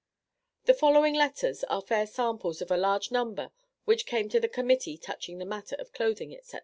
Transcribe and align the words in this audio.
The 0.65 0.73
following 0.73 1.13
letters 1.13 1.63
are 1.65 1.79
fair 1.83 2.07
samples 2.07 2.59
of 2.59 2.71
a 2.71 2.75
large 2.75 3.11
number 3.11 3.51
which 3.85 4.07
came 4.07 4.29
to 4.29 4.39
the 4.39 4.49
Committee 4.49 4.97
touching 4.97 5.37
the 5.37 5.45
matter 5.45 5.75
of 5.77 5.93
clothing, 5.93 6.35
etc. 6.35 6.59